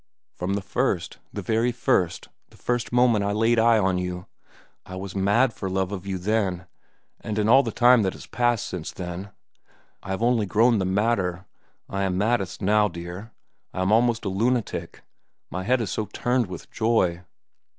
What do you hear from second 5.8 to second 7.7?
of you then, and in all